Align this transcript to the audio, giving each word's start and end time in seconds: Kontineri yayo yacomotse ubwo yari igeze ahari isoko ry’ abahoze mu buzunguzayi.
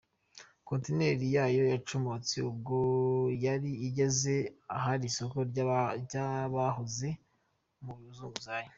Kontineri 0.67 1.25
yayo 1.35 1.63
yacomotse 1.73 2.35
ubwo 2.49 2.77
yari 3.45 3.71
igeze 3.87 4.35
ahari 4.75 5.03
isoko 5.11 5.37
ry’ 5.49 5.57
abahoze 6.43 7.09
mu 7.83 7.93
buzunguzayi. 8.01 8.69